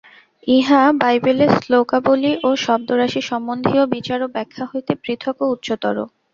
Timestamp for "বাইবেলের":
1.01-1.51